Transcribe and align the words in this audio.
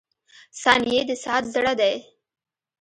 •ثانیې 0.61 1.01
د 1.09 1.11
ساعت 1.23 1.43
زړه 1.55 1.73
دی. 1.81 1.95